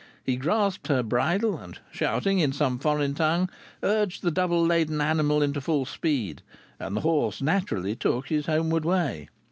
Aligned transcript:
He 0.23 0.35
grasped 0.35 0.87
her 0.87 1.03
bridle, 1.03 1.59
and 1.59 1.77
shouting 1.91 2.39
in 2.39 2.53
some 2.53 2.79
foreign 2.79 3.13
tongue, 3.13 3.49
urged 3.83 4.23
the 4.23 4.31
double 4.31 4.65
laden 4.65 4.99
animal 4.99 5.43
into 5.43 5.61
full 5.61 5.85
speed, 5.85 6.41
and 6.79 6.97
the 6.97 7.01
horse 7.01 7.39
naturally 7.39 7.95
took 7.95 8.29
his 8.29 8.47
homeward 8.47 8.83
way. 8.83 9.29